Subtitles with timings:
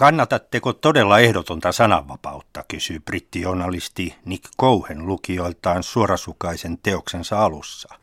[0.00, 7.94] Kannatatteko todella ehdotonta sananvapautta, kysyy brittijournalisti Nick Cohen lukijoiltaan suorasukaisen teoksensa alussa.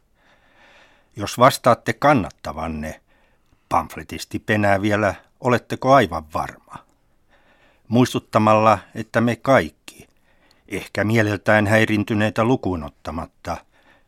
[1.15, 3.01] Jos vastaatte kannattavanne,
[3.69, 6.75] pamfletisti penää vielä, oletteko aivan varma?
[7.87, 10.07] Muistuttamalla, että me kaikki,
[10.67, 13.57] ehkä mieleltään häirintyneitä lukuun ottamatta,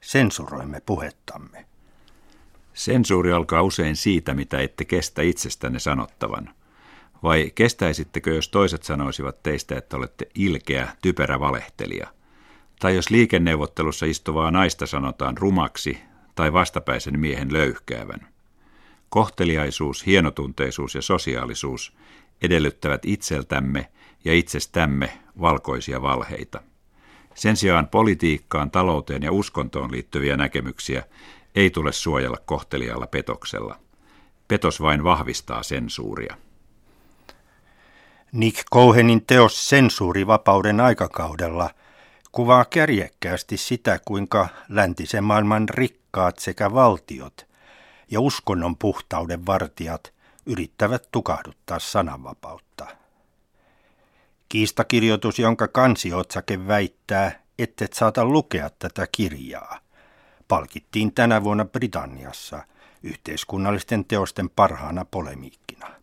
[0.02, 1.66] sensuroimme puhettamme.
[2.74, 6.50] Sensuuri alkaa usein siitä, mitä ette kestä itsestänne sanottavan–
[7.24, 12.08] vai kestäisittekö, jos toiset sanoisivat teistä, että olette ilkeä, typerä valehtelija?
[12.80, 15.98] Tai jos liikenneuvottelussa istuvaa naista sanotaan rumaksi
[16.36, 18.28] tai vastapäisen miehen löyhkäävän?
[19.10, 21.94] Kohteliaisuus, hienotunteisuus ja sosiaalisuus
[22.42, 23.92] edellyttävät itseltämme
[24.26, 26.62] ja itsestämme valkoisia valheita.
[27.36, 31.04] Sen sijaan politiikkaan, talouteen ja uskontoon liittyviä näkemyksiä
[31.56, 33.80] ei tule suojella kohteliaalla petoksella.
[34.48, 36.38] Petos vain vahvistaa sensuuria.
[38.32, 41.70] Nick Cohenin teos Sensuurivapauden aikakaudella
[42.32, 47.48] kuvaa kärjekkäästi sitä, kuinka läntisen maailman rikkaat sekä valtiot
[48.12, 50.14] ja uskonnon puhtauden vartijat
[50.46, 52.88] yrittävät tukahduttaa sananvapautta.
[54.50, 59.80] Kiistakirjoitus, jonka kansiotsake väittää, ettet saata lukea tätä kirjaa,
[60.48, 62.64] palkittiin tänä vuonna Britanniassa
[63.04, 65.99] yhteiskunnallisten teosten parhaana polemiikkina.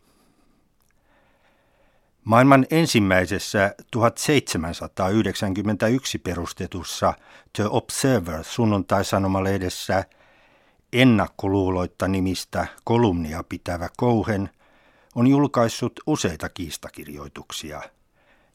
[2.27, 7.13] Maailman ensimmäisessä 1791 perustetussa
[7.53, 10.03] The Observer sunnuntai-sanomalehdessä
[10.93, 14.49] ennakkoluuloitta nimistä kolumnia pitävä Kouhen
[15.15, 17.81] on julkaissut useita kiistakirjoituksia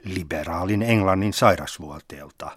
[0.04, 2.50] liberaalin Englannin sairasvuoteelta,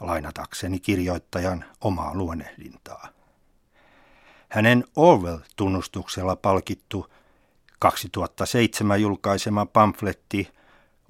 [0.00, 3.08] lainatakseni kirjoittajan omaa luonnehdintaa.
[4.48, 7.06] Hänen Orwell-tunnustuksella palkittu
[7.82, 10.48] 2007 julkaisema pamfletti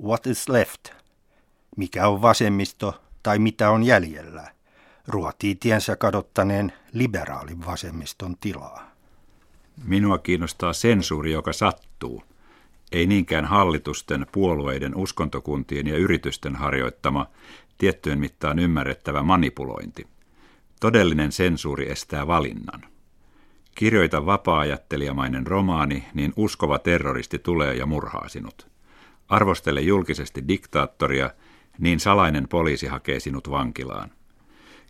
[0.02, 0.88] What is left?
[1.76, 4.50] Mikä on vasemmisto tai mitä on jäljellä?
[5.08, 8.90] Ruotii tiensä kadottaneen liberaalin vasemmiston tilaa.
[9.84, 12.22] Minua kiinnostaa sensuuri, joka sattuu.
[12.92, 17.26] Ei niinkään hallitusten, puolueiden, uskontokuntien ja yritysten harjoittama
[17.78, 20.06] tiettyjen mittaan ymmärrettävä manipulointi.
[20.80, 22.91] Todellinen sensuuri estää valinnan.
[23.74, 28.66] Kirjoita vapaa-ajattelijamainen romaani, niin uskova terroristi tulee ja murhaa sinut.
[29.28, 31.30] Arvostele julkisesti diktaattoria,
[31.78, 34.10] niin salainen poliisi hakee sinut vankilaan.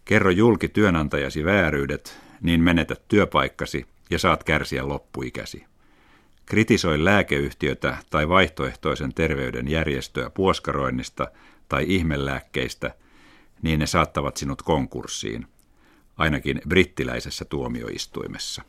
[0.04, 5.64] Kerro julki työnantajasi vääryydet, niin menetät työpaikkasi ja saat kärsiä loppuikäsi.
[6.46, 11.28] Kritisoi lääkeyhtiötä tai vaihtoehtoisen terveyden järjestöä puoskaroinnista
[11.68, 12.94] tai ihmelääkkeistä,
[13.62, 15.46] niin ne saattavat sinut konkurssiin,
[16.16, 18.62] ainakin brittiläisessä tuomioistuimessa.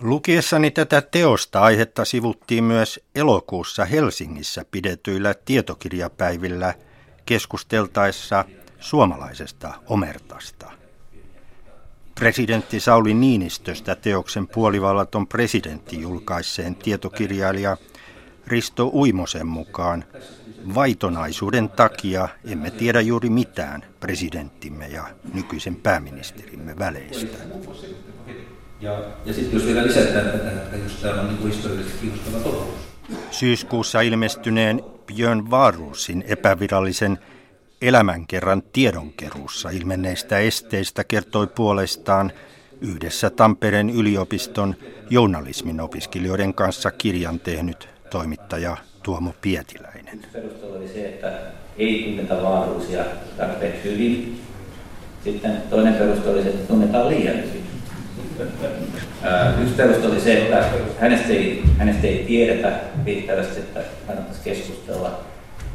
[0.00, 6.74] Lukiessani tätä teosta aihetta sivuttiin myös elokuussa Helsingissä pidetyillä tietokirjapäivillä
[7.26, 8.44] keskusteltaessa
[8.80, 10.70] suomalaisesta omertasta.
[12.14, 17.76] Presidentti Sauli Niinistöstä teoksen puolivallaton presidentti julkaisseen tietokirjailija
[18.46, 20.04] Risto Uimosen mukaan
[20.74, 27.38] vaitonaisuuden takia emme tiedä juuri mitään presidenttimme ja nykyisen pääministerimme väleistä.
[28.80, 32.74] Ja, ja sitten jos vielä lisätään tätä, että jos täällä on niin historiallisesti kiinnostava totuus.
[33.30, 37.18] Syyskuussa ilmestyneen Björn Varusin epävirallisen
[37.82, 42.32] elämänkerran tiedonkeruussa ilmenneistä esteistä kertoi puolestaan
[42.80, 44.74] yhdessä Tampereen yliopiston
[45.10, 50.26] journalismin opiskelijoiden kanssa kirjan tehnyt toimittaja Tuomo Pietiläinen.
[50.32, 51.32] Perustelu oli se, että
[51.78, 53.04] ei tunneta vaaruusia
[53.36, 54.40] tarpeeksi hyvin.
[55.24, 57.64] Sitten toinen perustelu oli se, että tunnetaan liian hyvin.
[59.62, 60.64] Yksi peruste oli se, että
[61.00, 62.72] hänestä ei, hänestä ei tiedetä
[63.04, 65.20] riittävästi, että kannattaisi keskustella.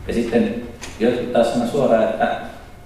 [0.07, 0.55] Ja sitten
[0.99, 2.35] jotkut taas sanoivat suoraan, että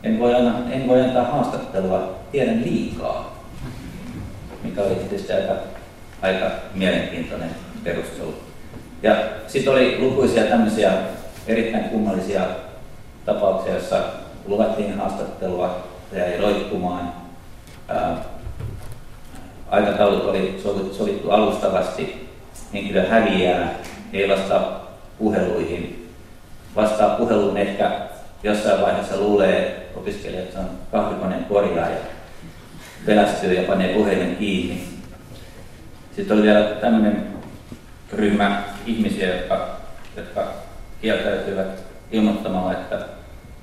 [0.04, 3.44] en voi, aina, en voi antaa haastattelua, tiedän liikaa.
[4.64, 5.54] Mikä oli tietysti aika,
[6.22, 7.50] aika mielenkiintoinen
[7.84, 8.36] perustelu.
[9.04, 9.16] Ja
[9.48, 10.92] sitten oli lukuisia tämmöisiä
[11.48, 12.42] erittäin kummallisia
[13.26, 14.04] tapauksia, joissa
[14.46, 17.14] luvattiin haastattelua ja jäi roikkumaan
[19.74, 20.62] aikataulut oli
[20.98, 22.28] sovittu alustavasti,
[22.74, 23.74] henkilö häviää,
[24.14, 26.10] ei vastaa puheluihin,
[26.76, 27.92] vastaa puheluun ehkä
[28.44, 31.98] jossain vaiheessa luulee opiskelijat, että on kahvikoneen korjaaja,
[33.06, 34.84] pelästyy ja panee puhelimen kiinni.
[36.16, 37.28] Sitten oli vielä tämmöinen
[38.14, 39.68] ryhmä ihmisiä, jotka,
[40.18, 40.48] jotka
[41.02, 43.00] kieltäytyivät ilmoittamalla, että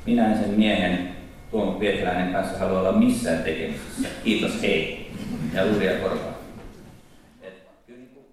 [0.06, 1.08] minä en sen miehen
[1.50, 4.08] Tuomo Pietiläinen kanssa halua olla missään tekemisissä.
[4.24, 5.09] Kiitos, hei
[5.52, 6.40] ja luuria korvaa.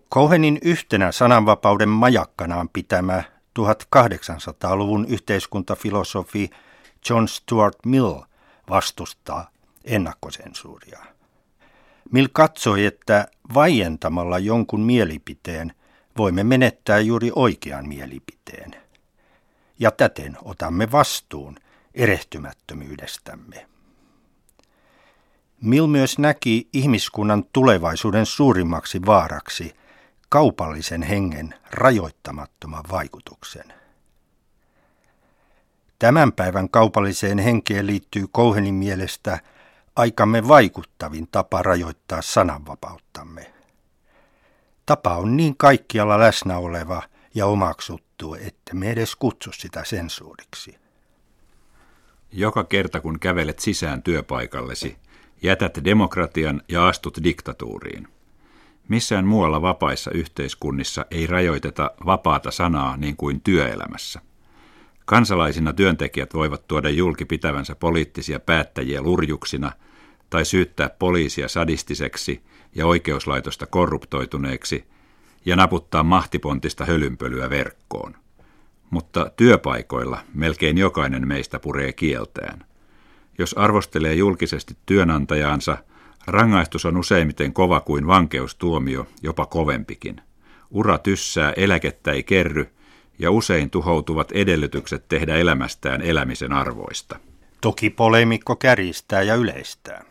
[0.09, 3.23] Kohenin yhtenä sananvapauden majakkanaan pitämä
[3.59, 6.49] 1800-luvun yhteiskuntafilosofi
[7.09, 8.13] John Stuart Mill
[8.69, 9.49] vastustaa
[9.85, 10.99] ennakkosensuuria.
[12.11, 15.73] Mill katsoi, että vaientamalla jonkun mielipiteen
[16.17, 18.75] voimme menettää juuri oikean mielipiteen.
[19.79, 21.55] Ja täten otamme vastuun
[21.93, 23.67] erehtymättömyydestämme.
[25.61, 29.75] Mill myös näki ihmiskunnan tulevaisuuden suurimmaksi vaaraksi
[30.29, 33.73] kaupallisen hengen rajoittamattoman vaikutuksen.
[35.99, 39.39] Tämän päivän kaupalliseen henkeen liittyy Kouhenin mielestä
[39.95, 43.53] aikamme vaikuttavin tapa rajoittaa sananvapauttamme.
[44.85, 47.03] Tapa on niin kaikkialla läsnä oleva
[47.35, 50.77] ja omaksuttu, että me edes kutsu sitä sensuuriksi.
[52.31, 54.97] Joka kerta kun kävelet sisään työpaikallesi,
[55.43, 58.07] jätät demokratian ja astut diktatuuriin.
[58.87, 64.21] Missään muualla vapaissa yhteiskunnissa ei rajoiteta vapaata sanaa niin kuin työelämässä.
[65.05, 69.71] Kansalaisina työntekijät voivat tuoda julki pitävänsä poliittisia päättäjiä lurjuksina
[70.29, 72.43] tai syyttää poliisia sadistiseksi
[72.75, 74.87] ja oikeuslaitosta korruptoituneeksi
[75.45, 78.15] ja naputtaa mahtipontista hölynpölyä verkkoon.
[78.89, 82.66] Mutta työpaikoilla melkein jokainen meistä puree kieltään.
[83.37, 85.77] Jos arvostelee julkisesti työnantajaansa,
[86.27, 90.21] rangaistus on useimmiten kova kuin vankeustuomio, jopa kovempikin.
[90.71, 92.69] Ura tyssää, eläkettä ei kerry,
[93.19, 97.19] ja usein tuhoutuvat edellytykset tehdä elämästään elämisen arvoista.
[97.61, 100.03] Toki polemikko kärjistää ja yleistää.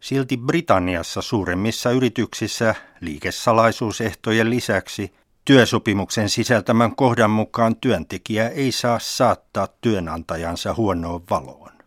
[0.00, 5.12] Silti Britanniassa suuremmissa yrityksissä liikesalaisuusehtojen lisäksi
[5.44, 11.79] työsopimuksen sisältämän kohdan mukaan työntekijä ei saa saattaa työnantajansa huonoon valoon.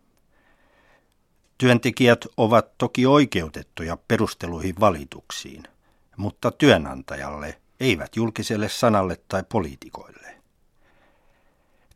[1.58, 5.64] Työntekijät ovat toki oikeutettuja perusteluihin valituksiin,
[6.18, 10.42] mutta työnantajalle eivät julkiselle sanalle tai poliitikoille.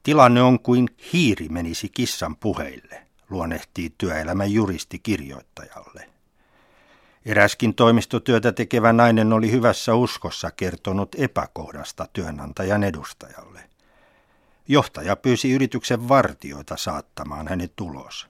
[0.04, 6.09] Tilanne on kuin hiiri menisi kissan puheille, luonnehtii työelämän juristi kirjoittajalle.
[7.25, 13.69] Eräskin toimistotyötä tekevä nainen oli hyvässä uskossa kertonut epäkohdasta työnantajan edustajalle.
[14.68, 18.27] Johtaja pyysi yrityksen vartioita saattamaan hänet tulos.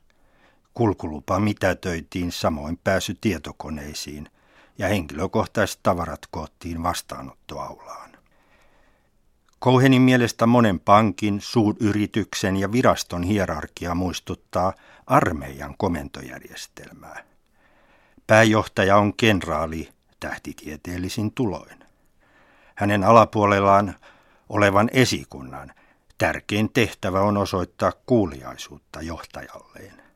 [0.77, 4.29] Kulkulupa mitätöitiin samoin pääsy tietokoneisiin
[4.77, 8.11] ja henkilökohtaiset tavarat koottiin vastaanottoaulaan.
[9.59, 14.73] Kouhenin mielestä monen pankin, suuryrityksen ja viraston hierarkia muistuttaa
[15.07, 17.23] armeijan komentojärjestelmää.
[18.27, 19.89] Pääjohtaja on kenraali
[20.19, 21.83] tähtitieteellisin tuloin.
[22.75, 23.95] Hänen alapuolellaan
[24.49, 25.73] olevan esikunnan
[26.17, 30.06] tärkein tehtävä on osoittaa kuuliaisuutta johtajalleen.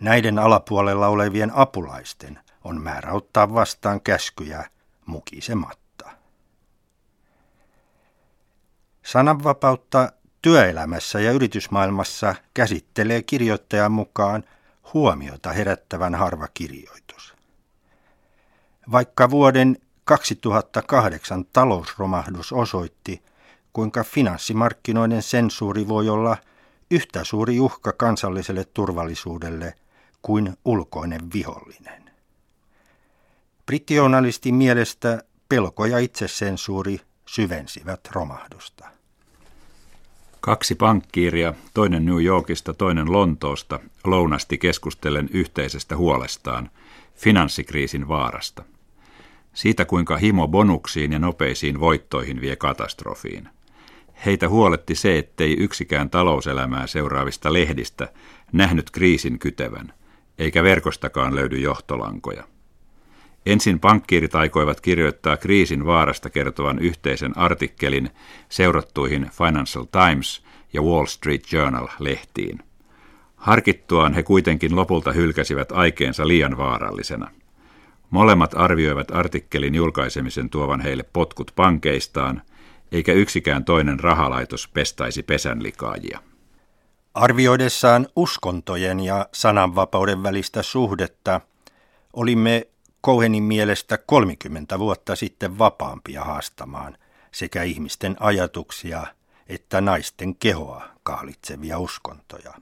[0.00, 4.64] Näiden alapuolella olevien apulaisten on määrä ottaa vastaan käskyjä
[5.06, 6.10] mukisematta.
[9.02, 10.12] Sananvapautta
[10.42, 14.44] työelämässä ja yritysmaailmassa käsittelee kirjoittajan mukaan
[14.94, 17.34] huomiota herättävän harva kirjoitus.
[18.92, 23.22] Vaikka vuoden 2008 talousromahdus osoitti,
[23.72, 26.36] kuinka finanssimarkkinoiden sensuuri voi olla
[26.90, 29.74] yhtä suuri uhka kansalliselle turvallisuudelle
[30.26, 32.02] kuin ulkoinen vihollinen.
[33.66, 38.84] Brittijournalistin mielestä pelko ja itsesensuuri syvensivät romahdusta.
[40.40, 46.70] Kaksi pankkiiria, toinen New Yorkista, toinen Lontoosta, lounasti keskustellen yhteisestä huolestaan,
[47.14, 48.64] finanssikriisin vaarasta.
[49.54, 53.48] Siitä kuinka himo bonuksiin ja nopeisiin voittoihin vie katastrofiin.
[54.24, 58.12] Heitä huoletti se, ettei yksikään talouselämää seuraavista lehdistä
[58.52, 59.92] nähnyt kriisin kytevän,
[60.38, 62.44] eikä verkostakaan löydy johtolankoja.
[63.46, 68.10] Ensin pankkiirit aikoivat kirjoittaa kriisin vaarasta kertovan yhteisen artikkelin
[68.48, 72.58] seurattuihin Financial Times ja Wall Street Journal-lehtiin.
[73.36, 77.30] Harkittuaan he kuitenkin lopulta hylkäsivät aikeensa liian vaarallisena.
[78.10, 82.42] Molemmat arvioivat artikkelin julkaisemisen tuovan heille potkut pankeistaan,
[82.92, 86.20] eikä yksikään toinen rahalaitos pestäisi pesänlikaajia.
[87.16, 91.40] Arvioidessaan uskontojen ja sananvapauden välistä suhdetta
[92.12, 92.66] olimme
[93.04, 96.98] Cohenin mielestä 30 vuotta sitten vapaampia haastamaan
[97.32, 99.06] sekä ihmisten ajatuksia
[99.46, 102.54] että naisten kehoa kahlitsevia uskontoja.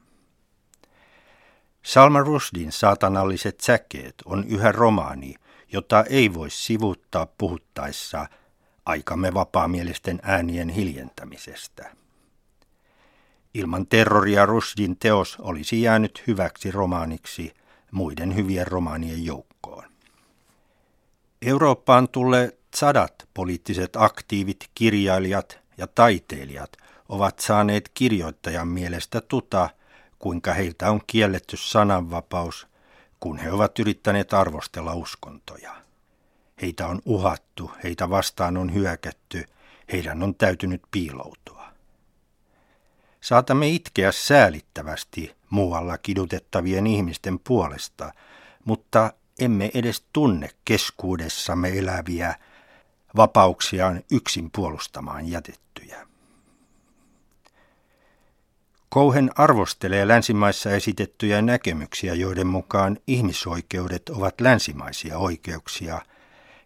[1.83, 5.35] Salma Rushdin saatanalliset säkeet on yhä romaani,
[5.73, 8.27] jota ei voi sivuttaa puhuttaessa
[8.87, 12.04] aikamme vapaamielisten äänien hiljentämisestä.
[13.55, 17.55] Ilman terroria Rushdin teos olisi jäänyt hyväksi romaaniksi
[17.91, 19.85] muiden hyvien romaanien joukkoon.
[21.43, 26.77] Eurooppaan tulee sadat poliittiset aktiivit, kirjailijat ja taiteilijat
[27.09, 29.71] ovat saaneet kirjoittajan mielestä tuta,
[30.19, 32.67] kuinka heiltä on kielletty sananvapaus,
[33.21, 35.75] kun he ovat yrittäneet arvostella uskontoja.
[36.63, 39.45] Heitä on uhattu, heitä vastaan on hyökätty,
[39.93, 41.64] heidän on täytynyt piiloutua.
[43.25, 48.13] Saatamme itkeä säälittävästi muualla kidutettavien ihmisten puolesta,
[48.65, 52.35] mutta emme edes tunne keskuudessamme eläviä
[53.17, 56.07] vapauksiaan yksin puolustamaan jätettyjä.
[58.89, 66.03] Kouhen arvostelee länsimaissa esitettyjä näkemyksiä, joiden mukaan ihmisoikeudet ovat länsimaisia oikeuksia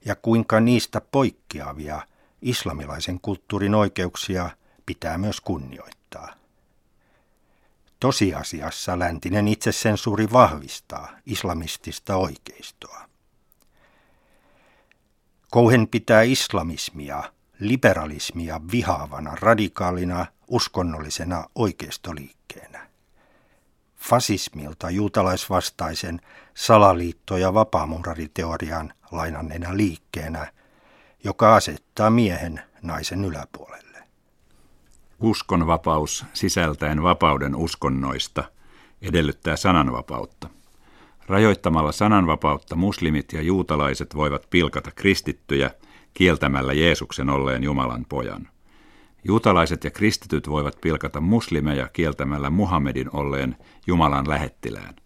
[0.04, 2.02] ja kuinka niistä poikkeavia
[2.42, 4.50] islamilaisen kulttuurin oikeuksia
[4.86, 6.38] pitää myös kunnioittaa.
[8.00, 13.08] Tosiasiassa läntinen itsesensuuri vahvistaa islamistista oikeistoa.
[15.50, 22.88] Kouhen pitää islamismia, liberalismia vihaavana, radikaalina, uskonnollisena oikeistoliikkeenä.
[23.96, 26.20] Fasismilta juutalaisvastaisen
[26.54, 30.52] salaliitto- ja vapaamurariteorian lainanneena liikkeenä,
[31.24, 33.87] joka asettaa miehen naisen yläpuolelle.
[35.20, 38.44] Uskonvapaus sisältäen vapauden uskonnoista
[39.02, 40.48] edellyttää sananvapautta.
[41.26, 45.70] Rajoittamalla sananvapautta muslimit ja juutalaiset voivat pilkata kristittyjä
[46.14, 48.48] kieltämällä Jeesuksen olleen Jumalan pojan.
[49.24, 53.56] Juutalaiset ja kristityt voivat pilkata muslimeja kieltämällä Muhammedin olleen
[53.86, 54.96] Jumalan lähettilään.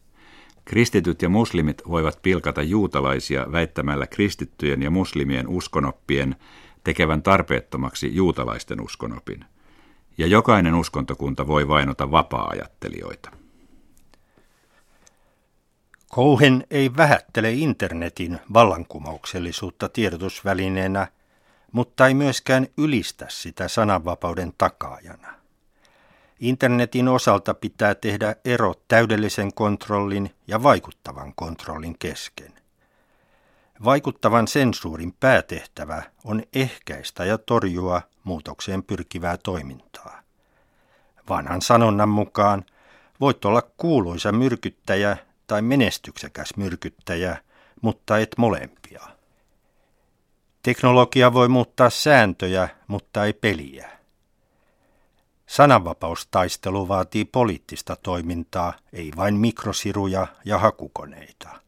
[0.65, 6.37] Kristityt ja muslimit voivat pilkata juutalaisia väittämällä kristittyjen ja muslimien uskonoppien
[6.85, 9.45] tekevän tarpeettomaksi juutalaisten uskonopin
[10.19, 13.31] ja jokainen uskontokunta voi vainota vapaa-ajattelijoita.
[16.09, 21.07] Kouhen ei vähättele internetin vallankumouksellisuutta tiedotusvälineenä,
[21.73, 25.35] mutta ei myöskään ylistä sitä sananvapauden takaajana.
[26.41, 32.62] Internetin osalta pitää tehdä ero täydellisen kontrollin ja vaikuttavan kontrollin kesken.
[33.85, 40.23] Vaikuttavan sensuurin päätehtävä on ehkäistä ja torjua muutokseen pyrkivää toimintaa.
[41.29, 42.65] Vanhan sanonnan mukaan
[43.21, 47.37] voit olla kuuluisa myrkyttäjä tai menestyksekäs myrkyttäjä,
[47.81, 49.03] mutta et molempia.
[50.63, 53.91] Teknologia voi muuttaa sääntöjä, mutta ei peliä.
[55.47, 61.62] Sananvapaustaistelu vaatii poliittista toimintaa, ei vain mikrosiruja ja hakukoneita.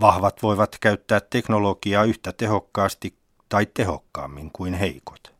[0.00, 3.14] Vahvat voivat käyttää teknologiaa yhtä tehokkaasti
[3.48, 5.34] tai tehokkaammin kuin heikot.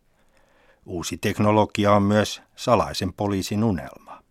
[0.86, 4.22] Uusi teknologia on myös salaisen poliisin unelma.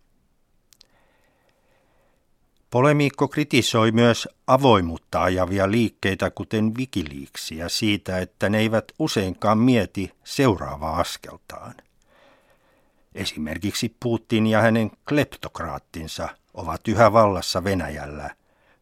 [2.70, 10.96] Polemiikko kritisoi myös avoimuutta ajavia liikkeitä, kuten Wikileaksia, siitä, että ne eivät useinkaan mieti seuraavaa
[10.96, 11.74] askeltaan.
[13.14, 18.30] Esimerkiksi Putin ja hänen kleptokraattinsa ovat yhä vallassa Venäjällä,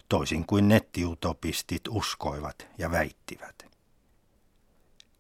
[0.09, 3.69] toisin kuin nettiutopistit uskoivat ja väittivät.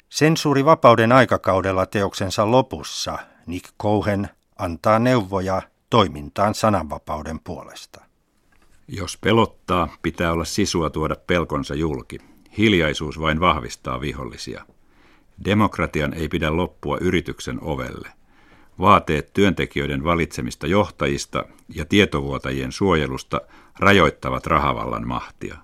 [0.09, 8.00] Sensuurivapauden aikakaudella teoksensa lopussa Nick Cohen antaa neuvoja toimintaan sananvapauden puolesta.
[8.88, 12.18] Jos pelottaa, pitää olla sisua tuoda pelkonsa julki.
[12.59, 14.64] Hiljaisuus vain vahvistaa vihollisia.
[15.45, 18.18] Demokratian ei pidä loppua yrityksen ovelle.
[18.80, 21.44] Vaateet työntekijöiden valitsemista johtajista
[21.75, 23.40] ja tietovuotajien suojelusta
[23.78, 25.56] rajoittavat rahavallan mahtia.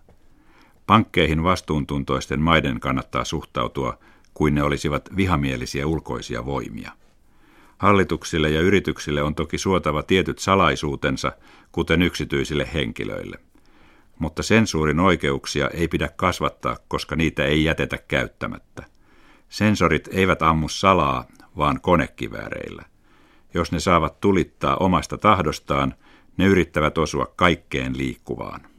[0.87, 3.99] Pankkeihin vastuuntuntoisten maiden kannattaa suhtautua
[4.35, 6.93] kuin ne olisivat vihamielisiä ulkoisia voimia.
[7.79, 11.33] Hallituksille ja yrityksille on toki suotava tietyt salaisuutensa,
[11.73, 13.39] kuten yksityisille henkilöille.
[14.19, 18.83] Mutta sensuurin oikeuksia ei pidä kasvattaa, koska niitä ei jätetä käyttämättä.
[19.49, 21.25] Sensorit eivät ammu salaa,
[21.57, 22.94] vaan konekivääreillä.
[23.55, 25.95] Jos ne saavat tulittaa omasta tahdostaan,
[26.37, 28.74] ne yrittävät osua kaikkeen liikkuvaan.